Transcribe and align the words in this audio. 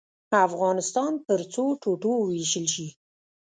افغانستان 0.47 1.13
پر 1.25 1.39
څو 1.53 1.63
ټوټو 1.81 2.11
ووېشل 2.17 2.65
شي. 2.73 2.87